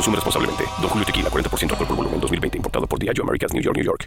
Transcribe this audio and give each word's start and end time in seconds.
Consume 0.00 0.16
responsablemente. 0.16 0.64
Don 0.80 0.88
Julio 0.88 1.04
Tequila, 1.04 1.28
40% 1.28 1.72
alcohol 1.72 1.86
por 1.86 1.96
volumen, 1.96 2.20
2020. 2.20 2.56
Importado 2.56 2.86
por 2.86 2.98
Diageo 2.98 3.22
Americas, 3.22 3.52
New 3.52 3.62
York, 3.62 3.76
New 3.76 3.84
York. 3.84 4.06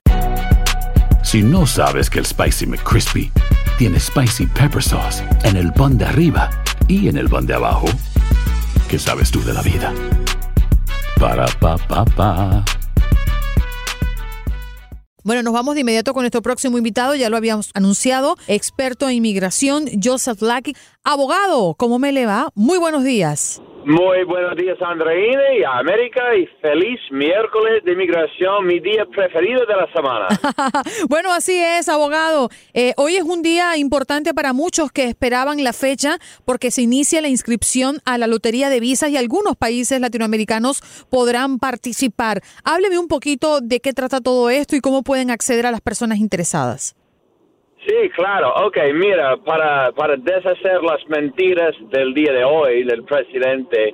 Si 1.23 1.43
no 1.43 1.67
sabes 1.67 2.09
que 2.09 2.17
el 2.17 2.25
Spicy 2.25 2.65
McCrispy 2.65 3.31
tiene 3.77 3.99
Spicy 3.99 4.47
Pepper 4.47 4.81
Sauce 4.81 5.23
en 5.43 5.55
el 5.55 5.71
pan 5.71 5.95
de 5.99 6.05
arriba 6.05 6.49
y 6.87 7.09
en 7.09 7.17
el 7.17 7.29
pan 7.29 7.45
de 7.45 7.53
abajo, 7.53 7.85
¿qué 8.89 8.97
sabes 8.97 9.29
tú 9.29 9.43
de 9.43 9.53
la 9.53 9.61
vida? 9.61 9.93
Para, 11.19 11.45
pa, 11.59 11.77
pa, 11.77 12.03
pa. 12.05 12.65
Bueno, 15.23 15.43
nos 15.43 15.53
vamos 15.53 15.75
de 15.75 15.81
inmediato 15.81 16.15
con 16.15 16.23
nuestro 16.23 16.41
próximo 16.41 16.79
invitado, 16.79 17.13
ya 17.13 17.29
lo 17.29 17.37
habíamos 17.37 17.69
anunciado, 17.75 18.35
experto 18.47 19.07
en 19.07 19.17
inmigración, 19.17 19.85
Joseph 20.03 20.41
Lackey. 20.41 20.75
Abogado, 21.03 21.75
¿cómo 21.75 21.99
me 21.99 22.11
le 22.11 22.25
va? 22.25 22.49
Muy 22.55 22.79
buenos 22.79 23.03
días. 23.03 23.61
Muy 23.85 24.23
buenos 24.23 24.55
días, 24.55 24.77
Andreina 24.81 25.41
y 25.59 25.63
América, 25.63 26.21
y 26.37 26.45
feliz 26.61 26.99
miércoles 27.11 27.83
de 27.83 27.91
inmigración, 27.91 28.65
mi 28.65 28.79
día 28.79 29.05
preferido 29.05 29.65
de 29.65 29.75
la 29.75 29.91
semana. 29.91 30.27
bueno, 31.09 31.33
así 31.33 31.57
es, 31.57 31.89
abogado. 31.89 32.49
Eh, 32.73 32.93
hoy 32.95 33.17
es 33.17 33.23
un 33.23 33.41
día 33.41 33.75
importante 33.75 34.33
para 34.33 34.53
muchos 34.53 34.89
que 34.91 35.03
esperaban 35.03 35.61
la 35.65 35.73
fecha 35.73 36.17
porque 36.45 36.71
se 36.71 36.81
inicia 36.81 37.21
la 37.21 37.27
inscripción 37.27 37.99
a 38.05 38.17
la 38.17 38.27
Lotería 38.27 38.69
de 38.69 38.79
Visas 38.79 39.09
y 39.09 39.17
algunos 39.17 39.57
países 39.57 39.99
latinoamericanos 39.99 40.81
podrán 41.09 41.59
participar. 41.59 42.41
Hábleme 42.63 42.97
un 42.97 43.09
poquito 43.09 43.59
de 43.59 43.81
qué 43.81 43.91
trata 43.91 44.21
todo 44.21 44.49
esto 44.49 44.77
y 44.77 44.79
cómo 44.79 45.03
pueden 45.03 45.29
acceder 45.29 45.65
a 45.65 45.71
las 45.71 45.81
personas 45.81 46.19
interesadas. 46.19 46.95
Sí, 47.85 48.09
claro. 48.15 48.53
Ok, 48.65 48.77
mira, 48.93 49.35
para, 49.37 49.91
para 49.91 50.15
deshacer 50.15 50.81
las 50.83 51.05
mentiras 51.09 51.75
del 51.89 52.13
día 52.13 52.31
de 52.31 52.43
hoy 52.43 52.83
del 52.83 53.03
presidente, 53.03 53.93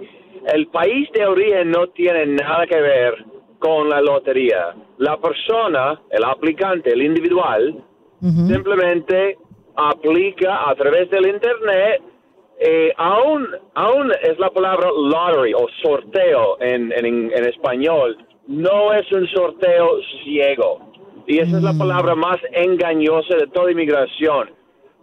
el 0.53 0.67
país 0.67 1.09
de 1.13 1.25
origen 1.25 1.71
no 1.71 1.87
tiene 1.87 2.27
nada 2.27 2.67
que 2.67 2.79
ver 2.79 3.25
con 3.57 3.89
la 3.89 3.99
lotería. 4.01 4.75
La 4.97 5.17
persona, 5.17 5.99
el 6.11 6.23
aplicante, 6.23 6.91
el 6.93 7.01
individual, 7.01 7.83
simplemente 8.21 9.37
aplica 9.75 10.69
a 10.69 10.75
través 10.75 11.09
del 11.09 11.27
Internet. 11.27 12.01
Eh, 12.59 12.91
aún, 12.97 13.47
aún 13.73 14.11
es 14.21 14.37
la 14.37 14.49
palabra 14.49 14.89
lottery 14.91 15.53
o 15.53 15.65
sorteo 15.81 16.57
en, 16.59 16.91
en, 16.91 17.31
en 17.31 17.45
español. 17.45 18.17
No 18.47 18.93
es 18.93 19.09
un 19.11 19.25
sorteo 19.27 19.99
ciego 20.23 20.88
y 21.27 21.39
esa 21.39 21.57
es 21.57 21.63
la 21.63 21.73
palabra 21.73 22.15
más 22.15 22.37
engañosa 22.51 23.35
de 23.35 23.47
toda 23.47 23.71
inmigración. 23.71 24.51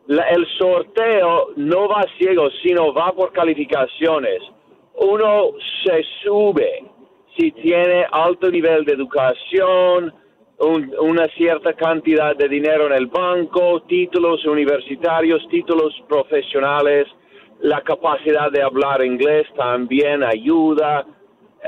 el 0.08 0.46
sorteo 0.58 1.48
no 1.56 1.88
va 1.88 2.04
ciego, 2.18 2.48
sino 2.62 2.92
va 2.92 3.12
por 3.12 3.32
calificaciones. 3.32 4.40
Uno 4.94 5.52
se 5.84 6.02
sube 6.22 6.84
si 7.36 7.50
tiene 7.52 8.06
alto 8.10 8.50
nivel 8.50 8.84
de 8.84 8.92
educación, 8.92 10.14
una 10.58 11.26
cierta 11.36 11.74
cantidad 11.74 12.34
de 12.34 12.48
dinero 12.48 12.86
en 12.86 12.94
el 12.94 13.06
banco, 13.06 13.82
títulos 13.82 14.44
universitarios, 14.46 15.46
títulos 15.50 15.92
profesionales, 16.08 17.06
la 17.60 17.82
capacidad 17.82 18.50
de 18.50 18.62
hablar 18.62 19.04
inglés 19.04 19.46
también 19.56 20.22
ayuda. 20.22 21.04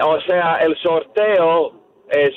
O 0.00 0.20
sea, 0.22 0.58
el 0.62 0.76
sorteo 0.78 1.72
es 2.10 2.32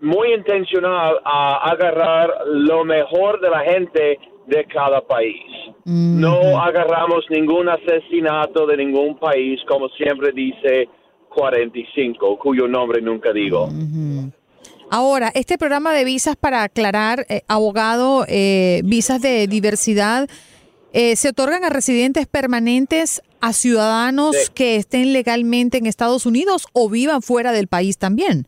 muy 0.00 0.34
intencional 0.34 1.20
a 1.24 1.70
agarrar 1.70 2.30
lo 2.46 2.84
mejor 2.84 3.40
de 3.40 3.50
la 3.50 3.60
gente 3.60 4.18
de 4.46 4.64
cada 4.66 5.00
país. 5.06 5.44
No 5.84 6.60
agarramos 6.60 7.24
ningún 7.30 7.68
asesinato 7.68 8.66
de 8.66 8.76
ningún 8.76 9.18
país, 9.18 9.60
como 9.68 9.88
siempre 9.90 10.32
dice 10.32 10.88
45, 11.34 12.38
cuyo 12.38 12.68
nombre 12.68 13.00
nunca 13.00 13.32
digo. 13.32 13.68
Ahora, 14.90 15.30
este 15.34 15.56
programa 15.56 15.94
de 15.94 16.04
visas 16.04 16.36
para 16.36 16.64
aclarar, 16.64 17.24
eh, 17.28 17.42
abogado, 17.48 18.26
eh, 18.28 18.82
visas 18.84 19.22
de 19.22 19.46
diversidad, 19.46 20.28
eh, 20.92 21.16
se 21.16 21.30
otorgan 21.30 21.64
a 21.64 21.70
residentes 21.70 22.26
permanentes, 22.26 23.22
a 23.40 23.54
ciudadanos 23.54 24.50
que 24.50 24.76
estén 24.76 25.14
legalmente 25.14 25.78
en 25.78 25.86
Estados 25.86 26.26
Unidos 26.26 26.66
o 26.74 26.90
vivan 26.90 27.22
fuera 27.22 27.52
del 27.52 27.68
país 27.68 27.96
también. 27.96 28.46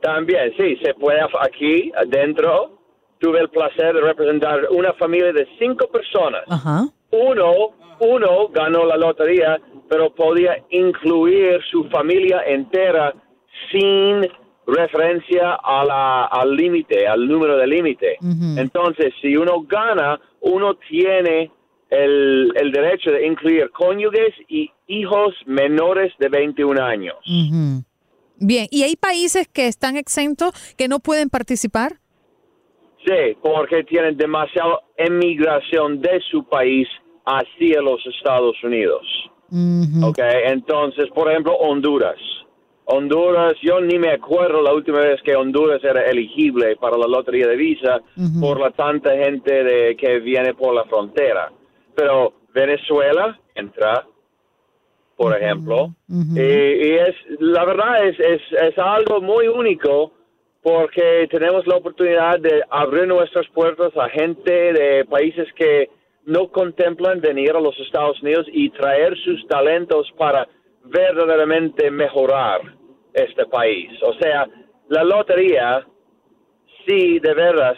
También, 0.00 0.52
sí, 0.56 0.76
se 0.82 0.94
puede 0.94 1.20
aquí 1.40 1.92
adentro. 1.96 2.78
Tuve 3.18 3.40
el 3.40 3.48
placer 3.48 3.94
de 3.94 4.00
representar 4.00 4.68
una 4.70 4.92
familia 4.94 5.32
de 5.32 5.46
cinco 5.58 5.88
personas. 5.88 6.42
Uno, 7.10 7.52
uno 8.00 8.48
ganó 8.48 8.84
la 8.84 8.96
lotería, 8.96 9.60
pero 9.88 10.14
podía 10.14 10.56
incluir 10.70 11.60
su 11.70 11.84
familia 11.88 12.42
entera 12.46 13.12
sin 13.72 14.24
referencia 14.68 15.54
a 15.54 15.84
la, 15.84 16.24
al 16.26 16.54
límite, 16.54 17.08
al 17.08 17.26
número 17.26 17.56
de 17.56 17.66
límite. 17.66 18.18
Entonces, 18.56 19.12
si 19.20 19.36
uno 19.36 19.62
gana, 19.62 20.20
uno 20.42 20.74
tiene 20.88 21.50
el, 21.90 22.52
el, 22.54 22.70
derecho 22.70 23.10
de 23.10 23.26
incluir 23.26 23.70
cónyuges 23.70 24.34
y 24.46 24.70
hijos 24.86 25.34
menores 25.46 26.12
de 26.18 26.28
21 26.28 26.82
años. 26.84 27.16
Bien, 28.38 28.66
¿y 28.70 28.82
hay 28.82 28.96
países 28.96 29.48
que 29.48 29.66
están 29.66 29.96
exentos, 29.96 30.52
que 30.76 30.88
no 30.88 31.00
pueden 31.00 31.28
participar? 31.28 31.96
Sí, 33.04 33.36
porque 33.42 33.84
tienen 33.84 34.16
demasiada 34.16 34.80
emigración 34.96 36.00
de 36.00 36.20
su 36.30 36.44
país 36.44 36.88
hacia 37.24 37.80
los 37.80 38.04
Estados 38.06 38.56
Unidos. 38.62 39.02
Okay, 40.02 40.42
entonces, 40.44 41.08
por 41.14 41.30
ejemplo, 41.30 41.54
Honduras. 41.54 42.18
Honduras, 42.84 43.54
yo 43.62 43.80
ni 43.80 43.98
me 43.98 44.12
acuerdo 44.12 44.62
la 44.62 44.72
última 44.72 45.00
vez 45.00 45.20
que 45.22 45.36
Honduras 45.36 45.82
era 45.84 46.04
elegible 46.04 46.76
para 46.76 46.96
la 46.96 47.06
lotería 47.06 47.46
de 47.46 47.56
visa 47.56 48.00
por 48.40 48.60
la 48.60 48.70
tanta 48.70 49.10
gente 49.16 49.62
de, 49.62 49.96
que 49.96 50.20
viene 50.20 50.54
por 50.54 50.74
la 50.74 50.84
frontera. 50.84 51.52
Pero 51.94 52.32
Venezuela 52.54 53.38
entra, 53.54 54.06
por 55.18 55.36
ejemplo. 55.36 55.94
y, 56.08 56.92
es, 56.94 57.14
la 57.40 57.64
verdad 57.64 58.06
es, 58.06 58.18
es, 58.20 58.40
es 58.52 58.78
algo 58.78 59.20
muy 59.20 59.48
único 59.48 60.12
porque 60.62 61.26
tenemos 61.28 61.66
la 61.66 61.76
oportunidad 61.76 62.38
de 62.38 62.62
abrir 62.70 63.08
nuestras 63.08 63.46
puertas 63.48 63.92
a 63.96 64.08
gente 64.10 64.72
de 64.72 65.04
países 65.06 65.48
que 65.56 65.90
no 66.24 66.48
contemplan 66.52 67.20
venir 67.20 67.50
a 67.56 67.60
los 67.60 67.76
Estados 67.80 68.22
Unidos 68.22 68.46
y 68.52 68.70
traer 68.70 69.16
sus 69.24 69.44
talentos 69.48 70.06
para 70.16 70.46
verdaderamente 70.84 71.90
mejorar 71.90 72.60
este 73.12 73.44
país. 73.46 73.90
O 74.02 74.14
sea, 74.20 74.46
la 74.88 75.02
lotería 75.02 75.84
sí 76.86 77.18
de 77.18 77.34
veras 77.34 77.76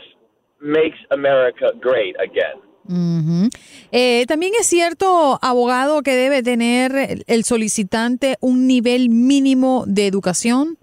makes 0.61 0.99
America 1.09 1.73
great 1.81 2.15
again. 2.21 2.70
Eh, 3.93 4.25
también 4.27 4.53
es 4.59 4.67
cierto, 4.67 5.39
abogado, 5.43 6.03
que 6.03 6.13
debe 6.13 6.43
tener 6.43 6.93
el- 6.95 7.25
el 7.27 7.45
solicitante 7.45 8.37
un 8.41 8.67
nivel 8.67 9.09
mínimo 9.11 9.85
de 9.87 10.07
educación. 10.07 10.77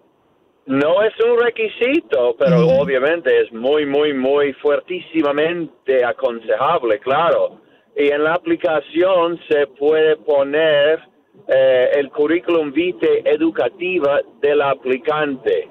No 0.65 1.01
es 1.01 1.13
un 1.24 1.39
requisito, 1.39 2.36
pero 2.38 2.68
obviamente 2.68 3.30
es 3.42 3.54
muy, 3.54 3.86
muy, 3.86 4.13
muy 4.13 4.51
fuertísimamente 4.54 6.04
aconsejable, 6.04 7.00
claro. 7.00 7.62
Y 7.95 8.09
en 8.12 8.24
la 8.24 8.33
aplicación 8.33 9.39
se 9.50 9.68
puede 9.68 10.18
poner 10.18 11.00
eh, 11.48 11.89
el 11.95 12.10
currículum 12.10 12.72
vitae 12.72 13.22
educativa 13.25 14.19
del 14.42 14.62
aplicante. 14.62 15.68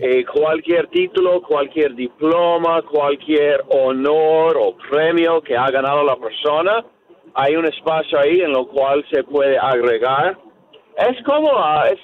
Eh, 0.00 0.24
cualquier 0.24 0.86
título, 0.88 1.42
cualquier 1.42 1.94
diploma, 1.94 2.82
cualquier 2.82 3.62
honor 3.68 4.56
o 4.58 4.76
premio 4.90 5.40
que 5.42 5.56
ha 5.56 5.70
ganado 5.70 6.02
la 6.04 6.16
persona, 6.16 6.84
hay 7.34 7.56
un 7.56 7.66
espacio 7.66 8.18
ahí 8.18 8.40
en 8.40 8.52
lo 8.52 8.66
cual 8.68 9.04
se 9.12 9.22
puede 9.24 9.58
agregar. 9.58 10.38
Es 10.96 11.22
como, 11.24 11.50
es, 11.84 11.98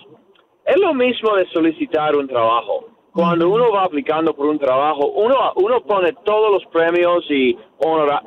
es 0.66 0.76
lo 0.80 0.92
mismo 0.94 1.34
de 1.36 1.46
solicitar 1.52 2.14
un 2.16 2.28
trabajo. 2.28 2.88
Cuando 3.12 3.48
uno 3.48 3.70
va 3.70 3.84
aplicando 3.84 4.34
por 4.34 4.46
un 4.46 4.58
trabajo, 4.58 5.06
uno, 5.08 5.52
uno 5.56 5.80
pone 5.82 6.12
todos 6.24 6.50
los 6.52 6.64
premios 6.72 7.24
y, 7.30 7.56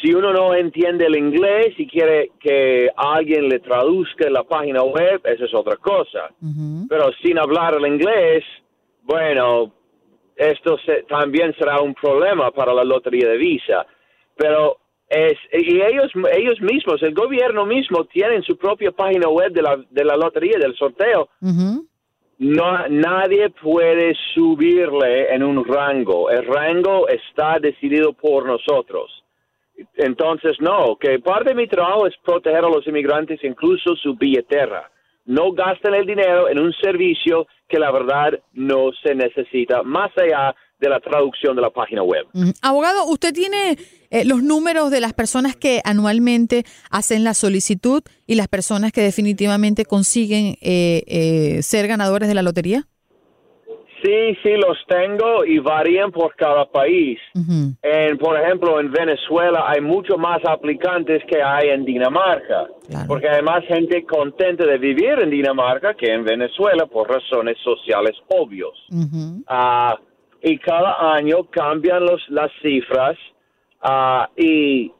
si 0.00 0.12
uno 0.14 0.32
no 0.32 0.54
entiende 0.54 1.06
el 1.06 1.16
inglés 1.16 1.74
y 1.76 1.86
quiere 1.86 2.30
que 2.40 2.88
alguien 2.96 3.48
le 3.48 3.58
traduzca 3.60 4.28
la 4.30 4.44
página 4.44 4.82
web, 4.82 5.20
esa 5.24 5.44
es 5.44 5.54
otra 5.54 5.76
cosa. 5.76 6.30
Pero 6.88 7.10
sin 7.22 7.38
hablar 7.38 7.74
el 7.74 7.86
inglés, 7.86 8.44
bueno, 9.02 9.72
esto 10.36 10.78
se- 10.84 11.02
también 11.04 11.54
será 11.58 11.80
un 11.80 11.94
problema 11.94 12.50
para 12.50 12.72
la 12.72 12.84
lotería 12.84 13.28
de 13.28 13.36
visa. 13.36 13.86
Pero 14.36 14.78
es, 15.08 15.34
y 15.52 15.80
ellos, 15.80 16.12
ellos 16.32 16.60
mismos, 16.60 17.02
el 17.02 17.14
gobierno 17.14 17.64
mismo, 17.66 18.04
tienen 18.04 18.42
su 18.42 18.56
propia 18.56 18.92
página 18.92 19.28
web 19.28 19.50
de 19.52 19.62
la, 19.62 19.76
de 19.90 20.04
la 20.04 20.16
lotería, 20.16 20.58
del 20.60 20.76
sorteo. 20.76 21.28
No, 22.40 22.86
nadie 22.88 23.50
puede 23.50 24.14
subirle 24.34 25.34
en 25.34 25.42
un 25.42 25.64
rango. 25.64 26.30
El 26.30 26.46
rango 26.46 27.08
está 27.08 27.58
decidido 27.58 28.12
por 28.12 28.46
nosotros. 28.46 29.24
Entonces, 29.96 30.56
no, 30.60 30.96
que 30.96 31.18
parte 31.18 31.50
de 31.50 31.54
mi 31.54 31.68
trabajo 31.68 32.06
es 32.06 32.14
proteger 32.24 32.64
a 32.64 32.68
los 32.68 32.86
inmigrantes, 32.86 33.40
incluso 33.42 33.94
su 33.96 34.14
billetera. 34.14 34.90
No 35.24 35.52
gasten 35.52 35.94
el 35.94 36.06
dinero 36.06 36.48
en 36.48 36.58
un 36.58 36.72
servicio 36.72 37.46
que 37.68 37.78
la 37.78 37.90
verdad 37.90 38.38
no 38.54 38.90
se 39.02 39.14
necesita, 39.14 39.82
más 39.82 40.10
allá 40.16 40.54
de 40.80 40.88
la 40.88 41.00
traducción 41.00 41.56
de 41.56 41.62
la 41.62 41.70
página 41.70 42.02
web. 42.02 42.26
Abogado, 42.62 43.06
¿usted 43.06 43.32
tiene 43.32 43.76
eh, 44.10 44.24
los 44.24 44.42
números 44.42 44.90
de 44.90 45.00
las 45.00 45.12
personas 45.12 45.56
que 45.56 45.80
anualmente 45.84 46.64
hacen 46.90 47.24
la 47.24 47.34
solicitud 47.34 48.02
y 48.26 48.36
las 48.36 48.48
personas 48.48 48.92
que 48.92 49.02
definitivamente 49.02 49.84
consiguen 49.84 50.56
eh, 50.60 51.02
eh, 51.06 51.62
ser 51.62 51.88
ganadores 51.88 52.28
de 52.28 52.34
la 52.34 52.42
lotería? 52.42 52.86
Sí, 54.02 54.36
sí, 54.42 54.54
los 54.54 54.78
tengo 54.86 55.44
y 55.44 55.58
varían 55.58 56.12
por 56.12 56.34
cada 56.36 56.66
país. 56.66 57.18
En, 57.82 58.16
por 58.18 58.38
ejemplo, 58.38 58.78
en 58.78 58.92
Venezuela 58.92 59.64
hay 59.66 59.80
mucho 59.80 60.16
más 60.16 60.40
aplicantes 60.44 61.22
que 61.26 61.42
hay 61.42 61.70
en 61.70 61.84
Dinamarca, 61.84 62.68
porque 63.08 63.28
hay 63.28 63.42
más 63.42 63.64
gente 63.64 64.04
contenta 64.04 64.64
de 64.64 64.78
vivir 64.78 65.18
en 65.20 65.30
Dinamarca 65.30 65.94
que 65.94 66.12
en 66.12 66.24
Venezuela 66.24 66.86
por 66.86 67.08
razones 67.08 67.56
sociales 67.64 68.16
obvios. 68.28 68.74
Ah, 69.48 69.98
y 70.42 70.58
cada 70.58 71.14
año 71.14 71.44
cambian 71.50 72.04
los, 72.04 72.22
las 72.28 72.52
cifras 72.62 73.16
ah, 73.82 74.28
y 74.36 74.92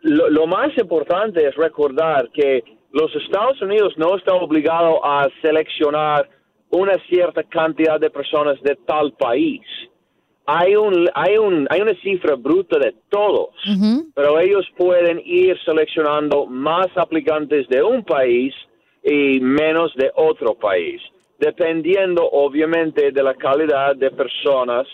lo, 0.00 0.30
lo 0.30 0.46
más 0.46 0.76
importante 0.78 1.46
es 1.46 1.54
recordar 1.56 2.30
que 2.30 2.64
los 2.92 3.14
Estados 3.16 3.60
Unidos 3.60 3.94
no 3.96 4.16
están 4.16 4.36
obligados 4.36 4.98
a 5.02 5.28
seleccionar 5.42 6.28
una 6.72 6.94
cierta 7.08 7.42
cantidad 7.44 8.00
de 8.00 8.10
personas 8.10 8.60
de 8.62 8.76
tal 8.86 9.12
país. 9.12 9.60
Hay, 10.46 10.74
un, 10.74 11.08
hay, 11.14 11.36
un, 11.36 11.68
hay 11.70 11.80
una 11.80 11.94
cifra 12.02 12.34
bruta 12.34 12.78
de 12.78 12.94
todos, 13.08 13.50
pero 14.14 14.40
ellos 14.40 14.66
pueden 14.76 15.22
ir 15.24 15.56
seleccionando 15.64 16.46
más 16.46 16.88
aplicantes 16.96 17.68
de 17.68 17.82
un 17.82 18.02
país 18.02 18.52
y 19.04 19.38
menos 19.40 19.94
de 19.94 20.10
otro 20.16 20.54
país, 20.54 21.00
dependiendo 21.38 22.28
obviamente 22.28 23.12
de 23.12 23.22
la 23.22 23.34
calidad 23.34 23.94
de 23.94 24.10
personas 24.10 24.86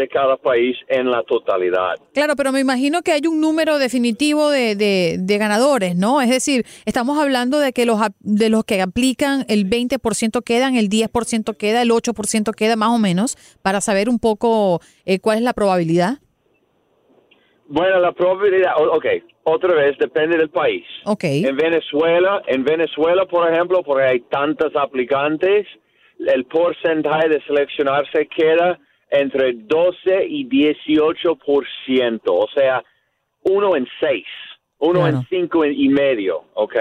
de 0.00 0.08
cada 0.08 0.36
país 0.38 0.76
en 0.88 1.10
la 1.10 1.22
totalidad. 1.24 1.96
Claro, 2.14 2.34
pero 2.36 2.52
me 2.52 2.60
imagino 2.60 3.02
que 3.02 3.12
hay 3.12 3.26
un 3.28 3.38
número 3.40 3.78
definitivo 3.78 4.48
de, 4.48 4.74
de- 4.74 5.16
de 5.18 5.38
ganadores, 5.38 5.94
¿no? 5.96 6.20
Es 6.22 6.30
decir, 6.30 6.64
estamos 6.86 7.18
hablando 7.18 7.58
de 7.58 7.72
que 7.72 7.84
los, 7.84 8.00
de 8.20 8.48
los 8.48 8.64
que 8.64 8.80
aplican 8.80 9.44
el 9.48 9.68
20% 9.68 10.42
quedan, 10.42 10.74
el 10.76 10.88
10% 10.88 11.56
queda, 11.56 11.82
el 11.82 11.90
8% 11.90 12.54
queda 12.54 12.76
más 12.76 12.90
o 12.90 12.98
menos, 12.98 13.36
para 13.62 13.80
saber 13.82 14.08
un 14.08 14.18
poco 14.18 14.80
eh, 15.04 15.18
cuál 15.20 15.36
es 15.38 15.44
la 15.44 15.52
probabilidad. 15.52 16.18
Bueno, 17.68 18.00
la 18.00 18.12
probabilidad, 18.12 18.72
ok, 18.78 19.06
otra 19.44 19.74
vez 19.74 19.96
depende 19.98 20.36
del 20.36 20.50
país. 20.50 20.84
Ok. 21.04 21.24
En 21.24 21.56
Venezuela, 21.56 22.42
en 22.46 22.64
Venezuela, 22.64 23.26
por 23.26 23.52
ejemplo, 23.52 23.82
porque 23.84 24.04
hay 24.04 24.20
tantos 24.30 24.72
aplicantes, 24.74 25.66
el 26.18 26.44
porcentaje 26.46 27.28
de 27.28 27.40
seleccionarse 27.46 28.26
queda 28.34 28.78
entre 29.10 29.52
12 29.54 30.26
y 30.28 30.48
18%, 30.48 32.20
o 32.26 32.48
sea, 32.54 32.82
uno 33.42 33.76
en 33.76 33.86
seis, 33.98 34.26
uno 34.78 35.06
en 35.06 35.24
cinco 35.28 35.64
y 35.64 35.88
medio, 35.88 36.44
¿ok? 36.54 36.76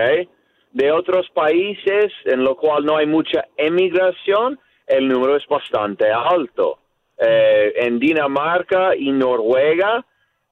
De 0.72 0.92
otros 0.92 1.28
países 1.34 2.14
en 2.26 2.44
lo 2.44 2.56
cual 2.56 2.86
no 2.86 2.98
hay 2.98 3.08
mucha 3.08 3.46
emigración, 3.58 4.60
el 4.86 5.08
número 5.08 5.36
es 5.36 5.46
bastante 5.48 6.12
alto. 6.12 6.80
Eh, 7.18 7.74
en 7.76 8.00
Dinamarca 8.00 8.96
y 8.96 9.12
Noruega 9.12 10.06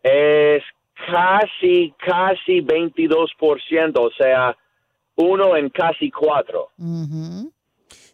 es 0.04 0.64
casi, 1.06 1.94
casi 1.98 2.62
22%, 2.62 4.00
o 4.00 4.12
sea, 4.12 4.58
uno 5.16 5.56
en 5.56 5.70
casi 5.70 6.12
cuatro. 6.12 6.70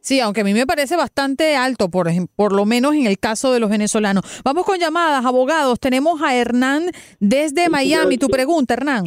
Sí, 0.03 0.19
aunque 0.19 0.41
a 0.41 0.43
mí 0.43 0.53
me 0.53 0.67
parece 0.67 0.97
bastante 0.97 1.55
alto, 1.55 1.87
por, 1.89 2.07
por 2.35 2.51
lo 2.51 2.65
menos 2.65 2.93
en 2.93 3.07
el 3.07 3.17
caso 3.17 3.53
de 3.53 3.61
los 3.61 3.69
venezolanos. 3.69 4.41
Vamos 4.43 4.65
con 4.65 4.77
llamadas, 4.77 5.25
abogados. 5.25 5.79
Tenemos 5.79 6.21
a 6.21 6.35
Hernán 6.35 6.91
desde 7.21 7.69
Miami. 7.69 8.17
Tu 8.17 8.27
pregunta, 8.27 8.73
Hernán. 8.73 9.05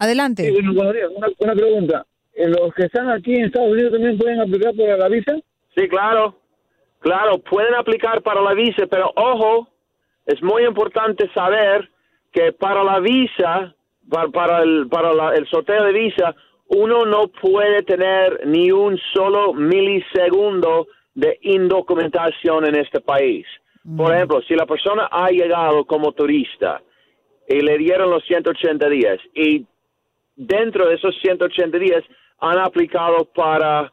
Adelante. 0.00 0.42
Sí, 0.46 0.50
bueno, 0.50 0.74
buenos 0.74 0.92
días. 0.92 1.08
Una, 1.14 1.28
una 1.38 1.54
pregunta. 1.54 2.06
¿Eh, 2.34 2.48
¿Los 2.48 2.74
que 2.74 2.86
están 2.86 3.10
aquí 3.10 3.32
en 3.32 3.44
Estados 3.44 3.70
Unidos 3.70 3.92
también 3.92 4.18
pueden 4.18 4.40
aplicar 4.40 4.74
para 4.74 4.96
la 4.96 5.08
visa? 5.08 5.32
Sí, 5.76 5.88
claro. 5.88 6.36
Claro, 6.98 7.38
pueden 7.38 7.74
aplicar 7.74 8.20
para 8.22 8.40
la 8.42 8.54
visa, 8.54 8.86
pero 8.90 9.12
ojo, 9.14 9.68
es 10.26 10.42
muy 10.42 10.64
importante 10.64 11.30
saber 11.32 11.88
que 12.32 12.50
para 12.52 12.82
la 12.82 12.98
visa, 12.98 13.72
para, 14.10 14.28
para 14.30 14.62
el, 14.64 14.88
para 14.90 15.12
la- 15.12 15.34
el 15.36 15.46
sorteo 15.48 15.84
de 15.84 15.92
visa, 15.92 16.34
uno 16.74 17.04
no 17.04 17.28
puede 17.28 17.82
tener 17.82 18.46
ni 18.46 18.72
un 18.72 18.98
solo 19.14 19.54
milisegundo 19.54 20.88
de 21.14 21.38
indocumentación 21.42 22.66
en 22.66 22.76
este 22.76 23.00
país. 23.00 23.46
Por 23.96 24.14
ejemplo, 24.14 24.42
si 24.42 24.54
la 24.54 24.66
persona 24.66 25.08
ha 25.10 25.28
llegado 25.30 25.84
como 25.84 26.12
turista 26.12 26.82
y 27.48 27.60
le 27.60 27.78
dieron 27.78 28.10
los 28.10 28.24
180 28.24 28.88
días 28.88 29.18
y 29.34 29.64
dentro 30.34 30.88
de 30.88 30.96
esos 30.96 31.14
180 31.20 31.78
días 31.78 32.02
han 32.40 32.58
aplicado 32.58 33.26
para 33.26 33.92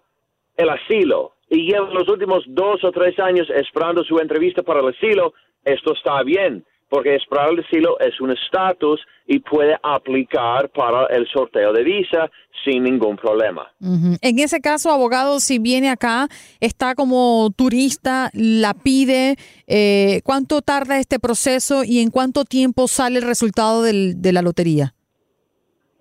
el 0.57 0.69
asilo 0.69 1.33
y 1.49 1.69
llevan 1.69 1.93
los 1.93 2.07
últimos 2.07 2.43
dos 2.47 2.83
o 2.83 2.91
tres 2.91 3.19
años 3.19 3.47
esperando 3.53 4.03
su 4.03 4.17
entrevista 4.19 4.63
para 4.63 4.79
el 4.79 4.87
asilo, 4.87 5.33
esto 5.65 5.93
está 5.93 6.23
bien, 6.23 6.65
porque 6.91 7.15
esperar 7.15 7.49
el 7.51 7.61
asilo 7.63 7.97
es 8.01 8.19
un 8.19 8.31
estatus 8.31 8.99
y 9.25 9.39
puede 9.39 9.77
aplicar 9.81 10.69
para 10.71 11.05
el 11.05 11.25
sorteo 11.29 11.71
de 11.71 11.83
visa 11.85 12.29
sin 12.65 12.83
ningún 12.83 13.15
problema. 13.15 13.71
En 13.79 14.37
ese 14.39 14.59
caso, 14.59 14.91
abogado, 14.91 15.39
si 15.39 15.57
viene 15.57 15.89
acá, 15.89 16.27
está 16.59 16.93
como 16.93 17.49
turista, 17.55 18.29
la 18.33 18.73
pide, 18.73 19.37
eh, 19.67 20.19
¿cuánto 20.25 20.61
tarda 20.61 20.99
este 20.99 21.17
proceso 21.17 21.85
y 21.85 22.01
en 22.01 22.09
cuánto 22.11 22.43
tiempo 22.43 22.89
sale 22.89 23.19
el 23.19 23.25
resultado 23.25 23.83
del- 23.83 24.21
de 24.21 24.33
la 24.33 24.41
lotería? 24.41 24.93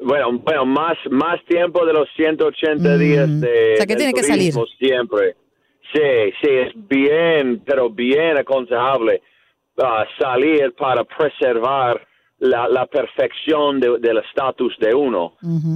Bueno, 0.00 0.32
bueno, 0.40 0.66
más, 0.66 0.96
más 1.10 1.38
tiempo 1.46 1.86
de 1.86 1.92
los 1.92 2.08
180 2.16 2.98
días 2.98 3.28
de 3.40 3.74
O 3.74 3.76
sea, 3.76 3.86
que 3.86 3.94
tiene 3.96 4.12
que 4.12 4.24
salir. 4.24 4.52
siempre. 4.76 5.36
Sí, 5.92 6.32
sí, 6.42 6.48
es 6.48 6.72
bien, 6.88 7.62
pero 7.64 7.90
bien 7.90 8.36
aconsejable 8.38 9.22
salir 10.18 10.74
para 10.76 11.04
preservar 11.04 12.06
la, 12.38 12.68
la 12.68 12.86
perfección 12.86 13.80
de- 13.80 13.98
del 13.98 14.18
estatus 14.18 14.76
de 14.78 14.94
uno. 14.94 15.34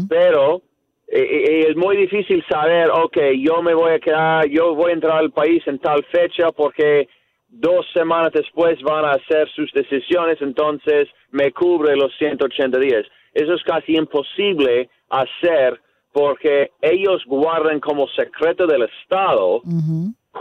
Pero 0.09 0.63
eh, 1.09 1.21
eh, 1.21 1.67
es 1.69 1.77
muy 1.77 1.97
difícil 1.97 2.43
saber, 2.49 2.91
ok, 2.91 3.17
yo 3.39 3.63
me 3.63 3.75
voy 3.75 3.93
a 3.93 3.99
quedar, 3.99 4.47
yo 4.49 4.75
voy 4.75 4.91
a 4.91 4.95
entrar 4.95 5.19
al 5.19 5.31
país 5.31 5.63
en 5.67 5.79
tal 5.79 6.03
fecha 6.07 6.51
porque 6.53 7.09
dos 7.49 7.87
semanas 7.93 8.33
después 8.33 8.81
van 8.83 9.05
a 9.05 9.13
hacer 9.13 9.49
sus 9.55 9.71
decisiones, 9.73 10.39
entonces 10.41 11.09
me 11.31 11.53
cubre 11.53 11.95
los 11.97 12.11
180 12.19 12.79
días. 12.79 13.05
Eso 13.33 13.55
es 13.55 13.63
casi 13.63 13.97
imposible 13.97 14.89
hacer 15.11 15.81
porque 16.13 16.71
ellos 16.81 17.23
guardan 17.27 17.81
como 17.81 18.09
secreto 18.09 18.67
del 18.67 18.83
Estado 18.83 19.61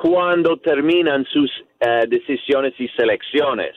cuando 0.01 0.57
terminan 0.57 1.25
sus 1.25 1.51
eh, 1.79 2.05
decisiones 2.07 2.73
y 2.79 2.88
selecciones. 2.89 3.75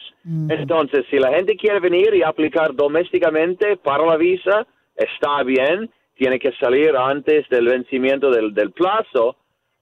Entonces, 0.49 1.05
si 1.09 1.19
la 1.19 1.33
gente 1.33 1.57
quiere 1.57 1.79
venir 1.79 2.13
y 2.15 2.23
aplicar 2.23 2.75
domésticamente 2.75 3.77
para 3.77 4.05
la 4.05 4.17
visa, 4.17 4.67
está 4.97 5.45
bien, 5.45 5.89
tiene 6.17 6.41
que 6.41 6.51
salir 6.53 6.97
antes 6.97 7.49
del 7.49 7.69
vencimiento 7.69 8.31
del, 8.31 8.53
del 8.53 8.73
plazo, 8.73 9.37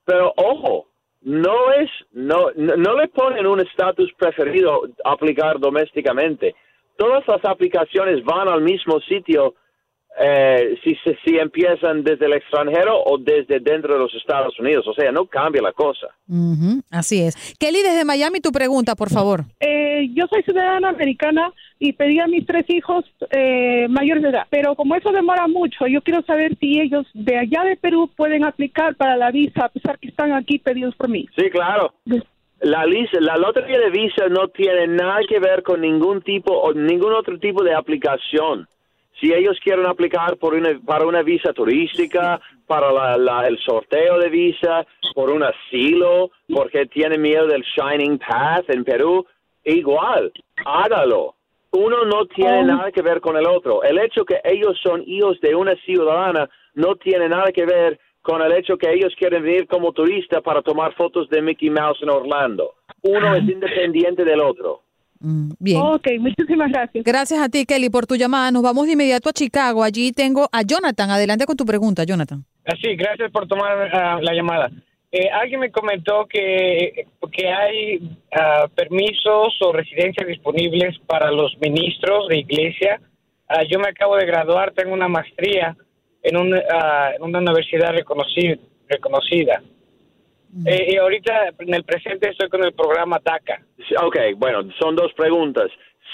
pero 0.04 0.34
ojo, 0.36 0.88
no 1.22 1.72
es, 1.72 1.90
no, 2.12 2.48
no, 2.56 2.76
no 2.76 2.94
le 2.94 3.08
ponen 3.08 3.46
un 3.46 3.60
estatus 3.60 4.12
preferido 4.18 4.82
aplicar 5.04 5.58
domésticamente. 5.58 6.54
Todas 6.98 7.26
las 7.26 7.42
aplicaciones 7.44 8.22
van 8.24 8.48
al 8.48 8.60
mismo 8.60 9.00
sitio 9.00 9.54
eh, 10.20 10.76
si, 10.84 10.94
si, 10.96 11.14
si 11.24 11.36
empiezan 11.38 12.04
desde 12.04 12.26
el 12.26 12.34
extranjero 12.34 13.02
o 13.04 13.18
desde 13.18 13.60
dentro 13.60 13.94
de 13.94 14.00
los 14.00 14.14
Estados 14.14 14.58
Unidos. 14.60 14.86
O 14.86 14.94
sea, 14.94 15.10
no 15.12 15.26
cambia 15.26 15.60
la 15.62 15.72
cosa. 15.72 16.08
Así 16.90 17.22
es. 17.22 17.54
Kelly, 17.58 17.82
desde 17.82 18.04
Miami, 18.04 18.40
tu 18.40 18.52
pregunta, 18.52 18.94
por 18.94 19.10
favor. 19.10 19.40
Eh, 19.60 20.08
yo 20.14 20.24
soy 20.30 20.42
ciudadana 20.42 20.90
americana 20.90 21.52
y 21.78 21.92
pedí 21.92 22.20
a 22.20 22.26
mis 22.26 22.46
tres 22.46 22.64
hijos 22.68 23.04
eh, 23.30 23.86
mayores 23.88 24.22
de 24.22 24.28
edad, 24.30 24.46
pero 24.50 24.74
como 24.74 24.94
eso 24.94 25.10
demora 25.12 25.46
mucho, 25.48 25.86
yo 25.86 26.00
quiero 26.02 26.22
saber 26.22 26.56
si 26.60 26.80
ellos 26.80 27.06
de 27.14 27.36
allá 27.38 27.64
de 27.64 27.76
Perú 27.76 28.10
pueden 28.16 28.44
aplicar 28.44 28.94
para 28.96 29.16
la 29.16 29.30
visa 29.30 29.64
a 29.66 29.68
pesar 29.68 29.98
que 29.98 30.08
están 30.08 30.32
aquí 30.32 30.58
pedidos 30.58 30.94
por 30.94 31.08
mí. 31.08 31.26
Sí, 31.36 31.50
claro. 31.50 31.92
La, 32.60 32.86
lis- 32.86 33.12
la 33.20 33.36
lotería 33.36 33.78
de 33.78 33.90
visa 33.90 34.28
no 34.30 34.48
tiene 34.48 34.86
nada 34.86 35.18
que 35.28 35.38
ver 35.40 35.62
con 35.62 35.80
ningún 35.82 36.22
tipo 36.22 36.52
o 36.52 36.72
ningún 36.72 37.12
otro 37.12 37.38
tipo 37.38 37.62
de 37.62 37.74
aplicación. 37.74 38.66
Si 39.20 39.32
ellos 39.32 39.58
quieren 39.62 39.86
aplicar 39.86 40.36
por 40.36 40.54
una, 40.54 40.78
para 40.84 41.06
una 41.06 41.22
visa 41.22 41.52
turística, 41.52 42.40
para 42.66 42.90
la- 42.92 43.16
la- 43.16 43.46
el 43.46 43.58
sorteo 43.58 44.18
de 44.18 44.28
visa, 44.28 44.86
por 45.14 45.30
un 45.30 45.42
asilo, 45.42 46.30
porque 46.52 46.86
tienen 46.86 47.22
miedo 47.22 47.46
del 47.46 47.62
Shining 47.62 48.18
Path 48.18 48.68
en 48.70 48.84
Perú, 48.84 49.24
igual, 49.64 50.32
hágalo. 50.64 51.34
Uno 51.72 52.04
no 52.04 52.26
tiene 52.26 52.62
nada 52.64 52.92
que 52.92 53.02
ver 53.02 53.20
con 53.20 53.36
el 53.36 53.46
otro. 53.46 53.82
El 53.82 53.98
hecho 53.98 54.24
que 54.24 54.40
ellos 54.44 54.78
son 54.82 55.02
hijos 55.06 55.40
de 55.40 55.54
una 55.54 55.74
ciudadana 55.84 56.48
no 56.74 56.94
tiene 56.96 57.28
nada 57.28 57.50
que 57.52 57.66
ver 57.66 57.98
con 58.22 58.40
el 58.42 58.52
hecho 58.52 58.78
que 58.78 58.92
ellos 58.92 59.12
quieren 59.18 59.42
venir 59.42 59.66
como 59.66 59.92
turista 59.92 60.40
para 60.40 60.62
tomar 60.62 60.94
fotos 60.94 61.28
de 61.28 61.42
Mickey 61.42 61.70
Mouse 61.70 62.00
en 62.02 62.10
Orlando. 62.10 62.74
Uno 63.02 63.34
es 63.34 63.42
independiente 63.42 64.24
del 64.24 64.40
otro. 64.40 64.82
Bien. 65.58 65.80
Ok, 65.80 66.06
muchísimas 66.20 66.70
gracias. 66.70 67.04
Gracias 67.04 67.40
a 67.40 67.48
ti, 67.48 67.64
Kelly, 67.64 67.90
por 67.90 68.06
tu 68.06 68.16
llamada. 68.16 68.50
Nos 68.50 68.62
vamos 68.62 68.86
de 68.86 68.92
inmediato 68.92 69.28
a 69.28 69.32
Chicago. 69.32 69.82
Allí 69.82 70.12
tengo 70.12 70.48
a 70.52 70.62
Jonathan. 70.62 71.10
Adelante 71.10 71.46
con 71.46 71.56
tu 71.56 71.64
pregunta, 71.64 72.04
Jonathan. 72.04 72.44
Sí, 72.80 72.96
gracias 72.96 73.30
por 73.30 73.46
tomar 73.46 73.90
ah, 73.92 74.18
la 74.20 74.34
llamada. 74.34 74.70
Eh, 75.12 75.30
alguien 75.30 75.60
me 75.60 75.70
comentó 75.70 76.26
que, 76.26 77.06
que 77.30 77.48
hay 77.48 78.00
ah, 78.32 78.66
permisos 78.74 79.56
o 79.60 79.72
residencias 79.72 80.26
disponibles 80.26 80.98
para 81.06 81.30
los 81.30 81.56
ministros 81.60 82.28
de 82.28 82.38
iglesia. 82.38 83.00
Ah, 83.48 83.62
yo 83.62 83.78
me 83.78 83.88
acabo 83.88 84.16
de 84.16 84.26
graduar, 84.26 84.72
tengo 84.72 84.92
una 84.92 85.06
maestría 85.08 85.76
en, 86.22 86.36
un, 86.36 86.54
ah, 86.54 87.12
en 87.16 87.22
una 87.22 87.38
universidad 87.38 87.92
reconocida. 87.92 88.56
reconocida. 88.88 89.62
Eh, 90.66 90.92
y 90.92 90.96
ahorita 90.96 91.54
en 91.58 91.74
el 91.74 91.84
presente 91.84 92.30
estoy 92.30 92.48
con 92.48 92.64
el 92.64 92.72
programa 92.72 93.20
DACA. 93.22 93.62
Ok, 94.02 94.16
bueno, 94.36 94.70
son 94.78 94.94
dos 94.94 95.12
preguntas. 95.14 95.70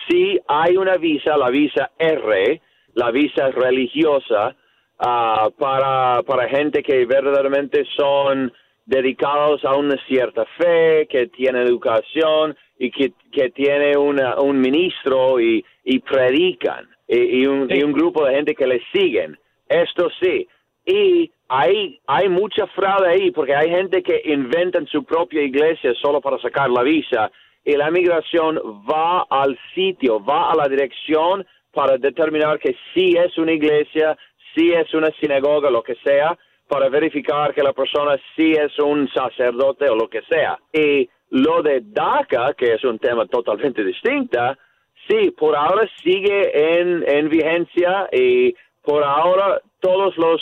Si 0.09 0.41
hay 0.49 0.77
una 0.77 0.97
visa, 0.97 1.37
la 1.37 1.51
visa 1.51 1.91
R, 1.99 2.61
la 2.95 3.11
visa 3.11 3.51
religiosa, 3.51 4.57
ah, 4.99 5.51
para, 5.59 6.23
para 6.23 6.49
gente 6.49 6.83
que 6.83 7.05
verdaderamente 7.05 7.85
son 7.97 8.53
dedicados 8.87 9.65
a 9.65 9.77
una 9.77 9.97
cierta 10.09 10.45
fe, 10.59 11.07
que 11.09 11.27
tienen 11.29 11.67
educación 11.67 12.57
y 12.79 12.91
que, 12.91 13.13
que 13.31 13.51
tiene 13.51 13.97
una, 13.97 14.41
un 14.41 14.59
ministro 14.59 15.39
y, 15.39 15.65
y 15.85 15.99
predican, 16.01 16.89
y, 17.07 17.43
y 17.43 17.47
un, 17.47 17.71
y 17.71 17.83
un 17.83 17.93
grupo 17.93 18.25
de 18.25 18.35
gente 18.37 18.55
que 18.55 18.67
les 18.67 18.83
siguen. 18.93 19.39
Esto 19.69 20.11
sí. 20.21 20.49
Y 20.87 21.31
hay, 21.53 22.01
hay 22.07 22.29
mucha 22.29 22.69
fraude 22.69 23.09
ahí 23.09 23.33
porque 23.33 23.57
hay 23.57 23.69
gente 23.69 24.05
que 24.05 24.23
inventan 24.25 24.87
su 24.87 25.03
propia 25.03 25.43
iglesia 25.43 25.93
solo 26.01 26.21
para 26.21 26.39
sacar 26.39 26.71
la 26.71 26.85
visa 26.85 27.29
y 27.65 27.77
la 27.77 27.91
migración 27.91 28.57
va 28.89 29.27
al 29.29 29.59
sitio, 29.75 30.25
va 30.25 30.53
a 30.53 30.55
la 30.55 30.69
dirección 30.69 31.45
para 31.73 31.99
determinar 31.99 32.61
que 32.61 32.77
sí 32.95 33.17
es 33.19 33.37
una 33.37 33.51
iglesia, 33.51 34.17
sí 34.55 34.73
es 34.73 34.95
una 34.95 35.11
sinagoga, 35.21 35.71
lo 35.71 35.83
que 35.83 35.97
sea, 36.05 36.39
para 36.69 36.89
verificar 36.89 37.53
que 37.53 37.65
la 37.65 37.73
persona 37.73 38.17
sí 38.37 38.53
es 38.53 38.79
un 38.79 39.09
sacerdote 39.09 39.89
o 39.89 39.97
lo 39.97 40.09
que 40.09 40.23
sea. 40.31 40.57
Y 40.73 41.09
lo 41.31 41.63
de 41.63 41.81
DACA, 41.83 42.55
que 42.55 42.75
es 42.75 42.85
un 42.85 43.01
tema 43.01 43.27
totalmente 43.27 43.83
distinto, 43.83 44.39
sí, 45.09 45.33
por 45.33 45.57
ahora 45.57 45.89
sigue 46.01 46.79
en, 46.79 47.05
en 47.09 47.29
vigencia 47.29 48.09
y 48.13 48.55
por 48.83 49.03
ahora 49.03 49.61
todos 49.81 50.17
los, 50.17 50.41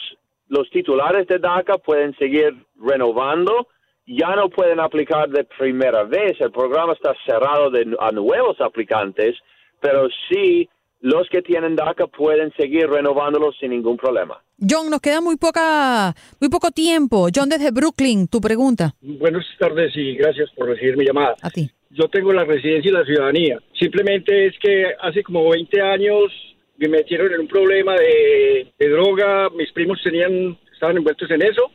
los 0.48 0.68
titulares 0.70 1.26
de 1.26 1.38
DACA 1.38 1.78
pueden 1.78 2.16
seguir 2.16 2.54
renovando. 2.80 3.68
Ya 4.06 4.34
no 4.34 4.48
pueden 4.48 4.80
aplicar 4.80 5.28
de 5.28 5.44
primera 5.44 6.04
vez. 6.04 6.40
El 6.40 6.50
programa 6.50 6.94
está 6.94 7.14
cerrado 7.26 7.70
de, 7.70 7.94
a 8.00 8.10
nuevos 8.10 8.60
aplicantes, 8.60 9.36
pero 9.80 10.08
sí 10.28 10.68
los 11.00 11.28
que 11.28 11.42
tienen 11.42 11.76
DACA 11.76 12.06
pueden 12.06 12.52
seguir 12.56 12.88
renovándolo 12.88 13.52
sin 13.52 13.70
ningún 13.70 13.96
problema. 13.96 14.42
John, 14.58 14.90
nos 14.90 15.00
queda 15.00 15.20
muy 15.20 15.36
poca, 15.36 16.14
muy 16.40 16.48
poco 16.48 16.70
tiempo. 16.70 17.28
John 17.32 17.48
desde 17.48 17.70
Brooklyn, 17.70 18.26
tu 18.26 18.40
pregunta. 18.40 18.94
Buenas 19.00 19.44
tardes 19.58 19.92
y 19.94 20.16
gracias 20.16 20.50
por 20.56 20.68
recibir 20.68 20.96
mi 20.96 21.04
llamada. 21.04 21.36
A 21.42 21.50
ti. 21.50 21.70
Yo 21.90 22.08
tengo 22.08 22.32
la 22.32 22.44
residencia 22.44 22.90
y 22.90 22.92
la 22.92 23.04
ciudadanía. 23.04 23.58
Simplemente 23.78 24.46
es 24.46 24.58
que 24.58 24.86
hace 25.00 25.22
como 25.22 25.48
20 25.50 25.80
años 25.80 26.32
me 26.78 26.88
metieron 26.88 27.32
en 27.32 27.40
un 27.40 27.48
problema 27.48 27.94
de, 27.96 28.68
de 28.78 28.88
droga. 28.88 29.48
Mis 29.50 29.70
primos 29.72 30.00
tenían, 30.02 30.56
estaban 30.72 30.96
envueltos 30.96 31.30
en 31.30 31.42
eso 31.42 31.70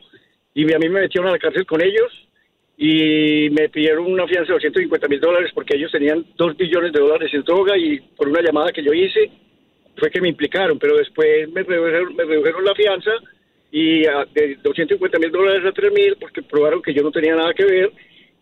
y 0.54 0.62
a 0.72 0.78
mí 0.78 0.88
me 0.88 1.02
metieron 1.02 1.28
a 1.28 1.32
la 1.32 1.38
cárcel 1.38 1.66
con 1.66 1.82
ellos 1.82 2.10
y 2.76 3.50
me 3.50 3.68
pidieron 3.68 4.06
una 4.06 4.26
fianza 4.26 4.48
de 4.48 4.54
250 4.54 5.08
mil 5.08 5.20
dólares 5.20 5.50
porque 5.54 5.76
ellos 5.76 5.92
tenían 5.92 6.24
2 6.36 6.56
billones 6.56 6.92
de 6.92 7.00
dólares 7.00 7.30
en 7.32 7.42
droga 7.42 7.76
y 7.78 8.00
por 8.16 8.28
una 8.28 8.42
llamada 8.42 8.72
que 8.72 8.82
yo 8.82 8.92
hice 8.92 9.30
fue 9.96 10.10
que 10.10 10.20
me 10.20 10.28
implicaron, 10.28 10.78
pero 10.78 10.96
después 10.96 11.48
me 11.50 11.62
redujeron, 11.62 12.16
me 12.16 12.24
redujeron 12.24 12.64
la 12.64 12.74
fianza 12.74 13.12
y 13.70 14.04
a- 14.06 14.24
de 14.34 14.56
250 14.62 15.18
mil 15.20 15.30
dólares 15.30 15.64
a 15.66 15.72
3 15.72 15.92
mil 15.92 16.16
porque 16.18 16.42
probaron 16.42 16.82
que 16.82 16.92
yo 16.92 17.02
no 17.02 17.12
tenía 17.12 17.36
nada 17.36 17.54
que 17.54 17.64
ver. 17.64 17.92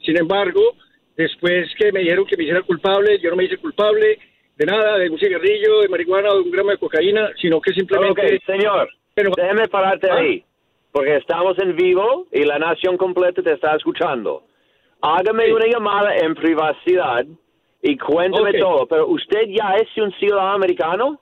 Sin 0.05 0.17
embargo, 0.19 0.77
después 1.17 1.69
que 1.79 1.93
me 1.93 2.01
dijeron 2.01 2.25
que 2.27 2.37
me 2.39 2.45
hiciera 2.45 2.63
culpable, 2.63 3.19
yo 3.19 3.31
no 3.31 3.37
me 3.37 3.45
hice 3.45 3.59
culpable 3.59 4.19
de 4.63 4.67
nada, 4.67 4.97
de 4.99 5.11
un 5.11 5.19
cigarrillo, 5.19 5.81
de 5.81 5.89
marihuana 5.89 6.31
o 6.31 6.35
de 6.37 6.43
un 6.43 6.51
gramo 6.51 6.71
de 6.71 6.79
cocaína, 6.79 7.31
sino 7.41 7.61
que 7.61 7.73
simplemente... 7.73 8.41
Señor, 8.47 8.89
déjeme 9.17 9.67
pararte 9.69 10.09
Ah. 10.11 10.19
ahí, 10.19 10.45
porque 10.93 11.17
estamos 11.17 11.59
en 11.59 11.75
vivo 11.75 12.27
y 12.31 12.45
la 12.45 12.59
nación 12.59 12.97
completa 12.97 13.43
te 13.43 13.53
está 13.55 13.75
escuchando. 13.75 14.45
Hágame 15.01 15.53
una 15.53 15.67
llamada 15.67 16.15
en 16.17 16.35
privacidad 16.37 17.25
y 17.83 17.97
cuénteme 17.99 18.53
todo, 18.55 18.87
pero 18.87 19.09
usted 19.09 19.49
ya 19.49 19.75
es 19.75 19.89
un 19.97 20.13
ciudadano 20.13 20.53
americano? 20.55 21.21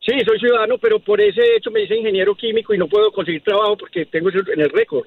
Sí, 0.00 0.18
soy 0.26 0.38
ciudadano, 0.38 0.78
pero 0.78 1.00
por 1.00 1.20
ese 1.20 1.42
hecho 1.56 1.70
me 1.70 1.82
hice 1.82 1.96
ingeniero 1.96 2.34
químico 2.34 2.72
y 2.72 2.78
no 2.78 2.88
puedo 2.88 3.12
conseguir 3.12 3.42
trabajo 3.42 3.76
porque 3.76 4.06
tengo 4.06 4.30
en 4.30 4.60
el 4.60 4.70
récord. 4.70 5.06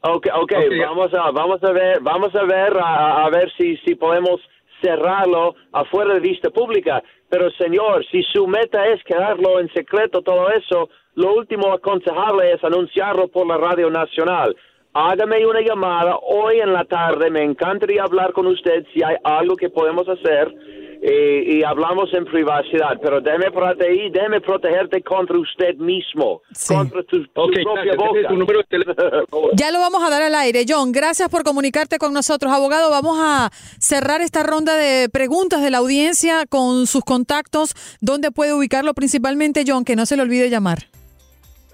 Ok, 0.00 0.28
ok, 0.32 0.52
Ok. 0.52 0.72
vamos 0.86 1.12
a 1.12 1.30
vamos 1.32 1.62
a 1.64 1.72
ver 1.72 2.00
vamos 2.00 2.34
a 2.34 2.44
ver 2.44 2.72
a, 2.78 3.24
a 3.26 3.30
ver 3.30 3.52
si 3.58 3.76
si 3.78 3.94
podemos 3.94 4.40
cerrarlo 4.82 5.54
afuera 5.72 6.14
de 6.14 6.20
vista 6.20 6.50
pública. 6.50 7.02
Pero 7.28 7.50
señor, 7.52 8.04
si 8.10 8.22
su 8.22 8.46
meta 8.46 8.86
es 8.86 9.02
quedarlo 9.04 9.60
en 9.60 9.72
secreto 9.72 10.22
todo 10.22 10.50
eso, 10.50 10.88
lo 11.14 11.34
último 11.34 11.72
aconsejable 11.72 12.52
es 12.52 12.62
anunciarlo 12.62 13.28
por 13.28 13.46
la 13.46 13.56
radio 13.56 13.90
nacional. 13.90 14.54
Hágame 14.92 15.46
una 15.46 15.60
llamada 15.60 16.16
hoy 16.22 16.60
en 16.60 16.72
la 16.72 16.84
tarde. 16.84 17.30
Me 17.30 17.42
encantaría 17.42 18.02
hablar 18.02 18.32
con 18.32 18.46
usted 18.46 18.84
si 18.94 19.02
hay 19.02 19.16
algo 19.24 19.56
que 19.56 19.68
podemos 19.68 20.08
hacer 20.08 20.54
eh, 21.02 21.42
y 21.46 21.62
hablamos 21.62 22.12
en 22.14 22.24
privacidad. 22.24 22.98
Pero 23.02 23.20
déjeme 23.20 23.46
ahí, 23.86 24.10
déjeme 24.10 24.40
protegerte 24.40 25.02
contra 25.02 25.38
usted 25.38 25.74
mismo, 25.76 26.42
contra 26.68 27.02
tu, 27.04 27.22
tu 27.24 27.32
propia 27.32 27.62
gracias. 27.64 27.96
boca. 27.96 28.28
Tu 28.28 28.36
número 28.36 28.58
de 28.60 28.64
teléfono. 28.64 28.96
Ya 29.54 29.70
lo 29.70 29.78
vamos 29.78 30.02
a 30.02 30.10
dar 30.10 30.22
al 30.22 30.34
aire. 30.34 30.64
John, 30.68 30.92
gracias 30.92 31.28
por 31.28 31.42
comunicarte 31.44 31.98
con 31.98 32.12
nosotros. 32.12 32.52
Abogado, 32.52 32.90
vamos 32.90 33.18
a 33.20 33.50
cerrar 33.78 34.20
esta 34.20 34.42
ronda 34.42 34.76
de 34.76 35.08
preguntas 35.08 35.62
de 35.62 35.70
la 35.70 35.78
audiencia 35.78 36.44
con 36.48 36.86
sus 36.86 37.02
contactos. 37.04 37.74
¿Dónde 38.00 38.30
puede 38.30 38.52
ubicarlo 38.54 38.94
principalmente, 38.94 39.64
John? 39.66 39.84
Que 39.84 39.96
no 39.96 40.06
se 40.06 40.16
le 40.16 40.22
olvide 40.22 40.50
llamar. 40.50 40.78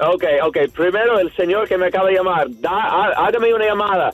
Ok, 0.00 0.24
ok. 0.44 0.56
Primero, 0.74 1.18
el 1.18 1.32
señor 1.36 1.68
que 1.68 1.78
me 1.78 1.86
acaba 1.86 2.08
de 2.08 2.14
llamar, 2.14 2.46
da, 2.60 2.70
há- 2.70 3.26
hágame 3.26 3.54
una 3.54 3.66
llamada. 3.66 4.12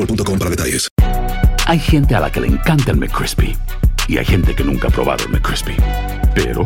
boostmobile.com 0.01 0.39
para 0.39 0.49
detalles. 0.49 0.87
Hay 1.67 1.79
gente 1.79 2.15
a 2.15 2.19
la 2.19 2.31
que 2.31 2.41
le 2.41 2.47
encanta 2.47 2.91
el 2.91 2.97
McCrispy 2.97 3.55
y 4.07 4.17
hay 4.17 4.25
gente 4.25 4.55
que 4.55 4.63
nunca 4.63 4.87
ha 4.87 4.91
probado 4.91 5.25
el 5.25 5.31
McCrispy. 5.31 5.75
Pero 6.33 6.65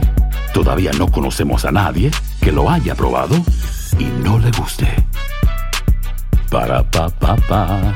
todavía 0.54 0.92
no 0.98 1.12
conocemos 1.12 1.66
a 1.66 1.72
nadie 1.72 2.12
que 2.42 2.52
lo 2.52 2.70
haya 2.70 2.96
probado 2.96 3.36
y 4.00 4.06
no 4.24 4.40
le 4.40 4.52
guste. 4.52 4.88
Para 6.50 6.90
pa 6.90 7.10
pa 7.10 7.36
pa. 7.36 7.96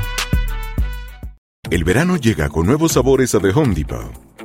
El 1.70 1.84
verano 1.84 2.16
llega 2.16 2.48
con 2.48 2.66
nuevos 2.66 2.92
sabores 2.92 3.34
a 3.34 3.40
The 3.40 3.50
Home 3.50 3.74
Depot. 3.74 4.29